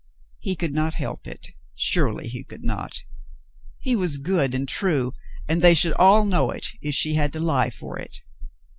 [0.39, 3.03] He could not help it— surely he could not.
[3.77, 5.13] He was good and true,
[5.47, 8.19] and they should all know it if she had to lie for it.